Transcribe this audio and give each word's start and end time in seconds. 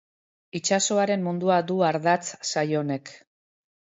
Itsasoaren 0.59 1.25
mundua 1.27 1.57
du 1.71 1.77
ardatz 1.89 2.23
saio 2.53 2.83
honek. 2.83 3.13